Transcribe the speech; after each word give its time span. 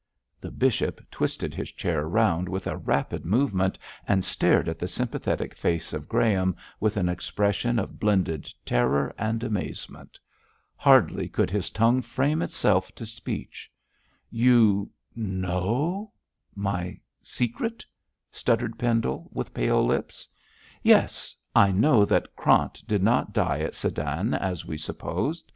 The 0.39 0.49
bishop 0.49 0.99
twisted 1.11 1.53
his 1.53 1.71
chair 1.71 2.07
round 2.07 2.49
with 2.49 2.65
a 2.65 2.75
rapid 2.75 3.23
movement 3.23 3.77
and 4.07 4.25
stared 4.25 4.67
at 4.67 4.79
the 4.79 4.87
sympathetic 4.87 5.53
face 5.53 5.93
of 5.93 6.09
Graham 6.09 6.55
with 6.79 6.97
an 6.97 7.07
expression 7.07 7.77
of 7.77 7.99
blended 7.99 8.51
terror 8.65 9.13
and 9.15 9.43
amazement. 9.43 10.17
Hardly 10.75 11.29
could 11.29 11.51
his 11.51 11.69
tongue 11.69 12.01
frame 12.01 12.41
itself 12.41 12.95
to 12.95 13.05
speech. 13.05 13.71
'You 14.31 14.89
know 15.15 16.11
my 16.55 16.99
secret!' 17.21 17.85
stuttered 18.31 18.79
Pendle, 18.79 19.29
with 19.31 19.53
pale 19.53 19.85
lips. 19.85 20.27
'Yes, 20.81 21.35
I 21.55 21.71
know 21.71 22.05
that 22.05 22.35
Krant 22.35 22.81
did 22.87 23.03
not 23.03 23.33
die 23.33 23.59
at 23.59 23.75
Sedan 23.75 24.33
as 24.33 24.65
we 24.65 24.77
supposed. 24.79 25.45